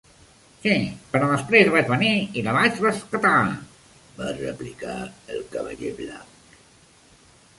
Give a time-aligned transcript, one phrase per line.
[0.61, 0.75] 'Sí,
[1.15, 3.53] però després vaig venir i la vaig rescatar!'
[4.21, 4.97] va replicar
[5.35, 6.59] el cavaller blanc.